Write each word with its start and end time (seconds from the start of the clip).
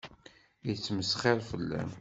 Yettmesxiṛ 0.67 1.39
fell-am. 1.49 1.89